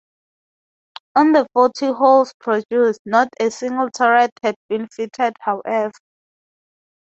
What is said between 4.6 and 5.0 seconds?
been